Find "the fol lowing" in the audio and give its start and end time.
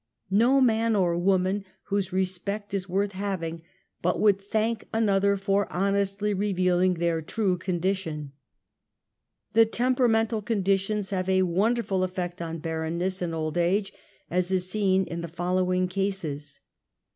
15.21-15.87